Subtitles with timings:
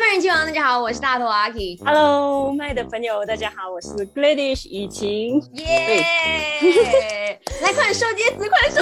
[0.00, 1.78] 饭人亲王，大家好，我是大头阿 K。
[1.84, 5.38] Hello，麦的朋友，大家好，我是 Gladish 雨晴。
[5.52, 7.38] 耶！
[7.60, 8.80] 来，快点收戒指，快点收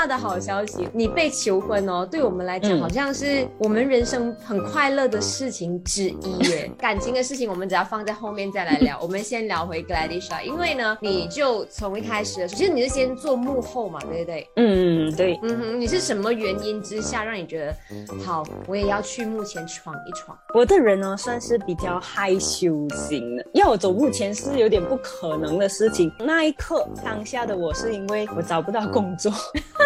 [0.00, 0.88] 大的好消息！
[0.94, 6.70] 你被求婚哦，对我们来讲，嗯好像是我们人生很快乐的事情之一耶。
[6.80, 8.98] 感情的事情，我们只要放在后面再来聊。
[9.04, 14.48] 我们先聊回 Gladish 啊，因为呢，你就从一开始的时候，其实你是先做幕后嘛，对不对？
[14.56, 17.76] 嗯，对，嗯哼，你是什么原因之下让你觉得
[18.24, 20.34] 好，我也要去幕前闯一闯？
[20.54, 26.10] 我的人呢算是比较害羞型的，要我走幕前是有点不可能的事情。
[26.20, 29.30] 那一刻，当下的我是因为我找不到工作，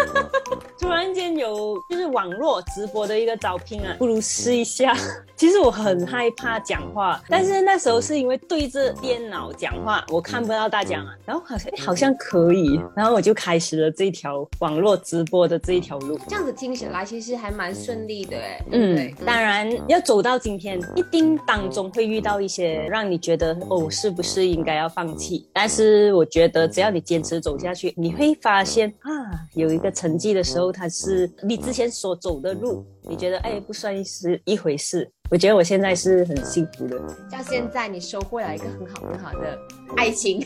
[0.79, 4.95] 突然间有就是网络直播的一个招聘啊，不如试一下。
[5.35, 16.17] 其实我很害怕讲话，但是那时候是因为对着电脑讲话，我看不到大家嘛，然后好像好像可以，然后我就开始了这条网络直播的这一条路。
[16.27, 25.47] 这样子听起来其实还蛮顺利的哎，对嗯？，当然要走到今天，一定当中会遇到一些让你觉得哦，是不是应该要放弃？
[25.51, 29.09] 但是我觉得只要你坚持走下去，你会发现啊，
[29.53, 35.09] 有一个成绩的时候，它是你之前所走的路，你觉得哎不算是一回事。
[35.31, 37.01] 我觉得我现在是很幸福的。
[37.31, 39.57] 像现在你收获了一个很好很好的
[39.97, 40.45] 爱情，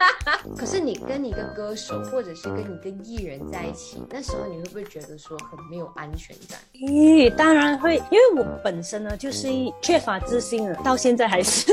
[0.54, 6.58] 可是你跟一个歌手或者是跟你个艺人在一起，那时候你会不会觉得说很没有安全感？
[6.74, 9.48] 咦，当然会，因为我本身呢就是
[9.80, 11.72] 缺乏自信了，到现在还是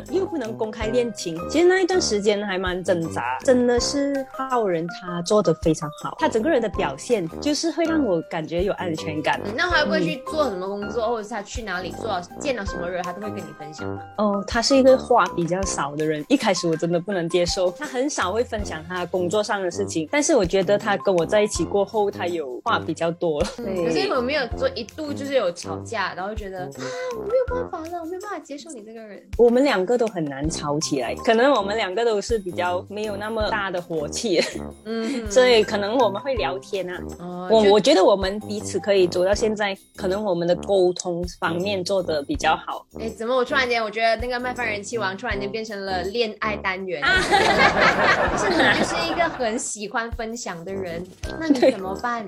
[0.10, 1.36] 又不能公开恋情。
[1.48, 9.40] 其实那一段时间还蛮挣扎，真的是浩仁他做的非常好，他整个人的表现就是会让我感觉有安全感。
[9.44, 14.02] 嗯，那他会不会去做什么工作，或者是他去哪里做到见到什么人，他都会跟你分享吗？
[14.18, 23.46] 哦，他是一个话比较少的人，一开始我真的不能接受，他很少会分享他工作上的事情，但是我觉得他跟我在一起过后，他有话比较多了。
[23.56, 26.70] 对可是有没有做一度就是有吵架，然后觉得啊
[27.16, 29.22] 我没有办法了，我没有办法接受你这个人。
[29.38, 34.40] 我们两个都很难吵起来，可能我们两个都是比较没有那么大的火气，
[34.84, 36.98] 嗯， 所以可能我们会聊天啊。
[37.18, 42.86] 哦我我觉得我们彼此可以走到现在，可能我们的沟通方面做的比较好。
[43.00, 47.02] 哎，怎么我突然间我觉得那个卖饭人气王突然间变成了恋爱单元？
[47.02, 47.20] 啊
[48.38, 51.04] 是你就是一个很喜欢分享的人，
[51.38, 52.24] 那你怎么办？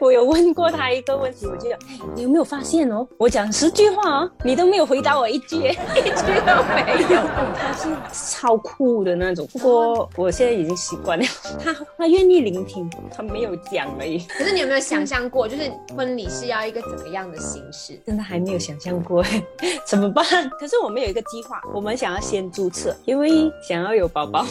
[0.00, 3.06] 我有问过他一个问题，我就讲，哎，你有没有发现哦？
[3.18, 6.95] 我讲十句话哦，你都没有回答我一句，一句都没有。
[7.04, 11.24] 他是超酷的那种，不过我现在已经习惯了，
[11.62, 14.18] 他他愿意聆听，他没有讲而已。
[14.28, 17.98] 可是你有没有想象过，就是婚礼是要一个怎么样的形式？
[18.06, 19.24] 真的还没有想象过
[19.84, 20.24] 怎么办？
[20.58, 24.46] 可是我们有一个计划，我们想要先注册，因为想要有宝宝。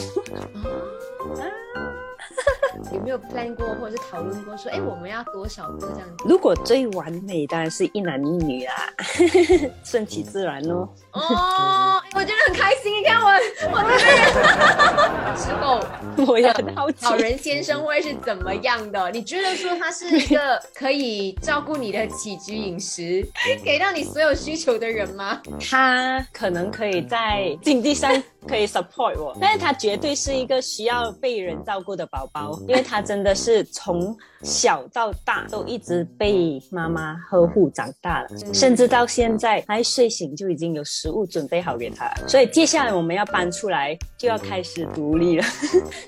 [2.91, 6.25] 有没有 plan 过，或者是讨论过说，哎，我们要多少个这样子？
[6.25, 8.75] 如果最完美当然是一男一女啊，
[9.84, 10.88] 顺其自然哦。
[11.13, 12.94] 哦，我觉得很开心。
[13.00, 13.29] 你看我，
[13.72, 14.16] 我这个人
[15.35, 15.54] 之后。
[16.28, 19.11] 我也很好奇好，人先生会是怎么样的？
[19.11, 23.25] 你觉得说他是一个可以照顾你的起居饮食，
[23.63, 25.41] 给到你所有需求的人吗？
[25.59, 28.11] 他可能可以在经济上
[28.47, 45.45] 可以 support 我，但是他绝对是一个需要被人照顾的宝宝，因为他真的是从小到大都一直被妈妈呵护长大了，甚至到现在他一睡醒就已经有食物准备好给他，所以接下来我们要搬出来就要开始独立了。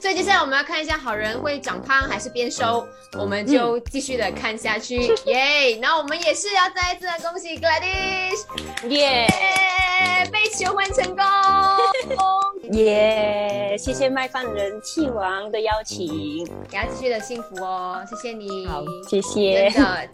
[0.02, 5.80] 所以接下来我们要看一下好人会长胖还是变瘦，我们就继续的看下去，耶！
[5.82, 11.24] 然后我们也是要再一次的恭喜 Gladys，耶耶，被求婚成功。
[12.74, 13.76] 耶！
[13.80, 18.68] 谢谢卖饭人气王的邀请，也要继续的幸福哦，谢谢你。
[18.68, 19.72] 好，谢谢。
[19.72, 20.10] 真的。